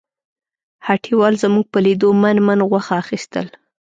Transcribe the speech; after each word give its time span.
هټیوال 0.87 1.33
زموږ 1.43 1.65
په 1.73 1.79
لیدو 1.85 2.09
من 2.21 2.37
من 2.47 2.59
غوښه 2.69 2.93
اخیستل. 3.03 3.47